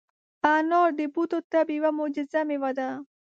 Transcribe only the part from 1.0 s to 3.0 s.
بوټو طب یوه معجزه مېوه ده.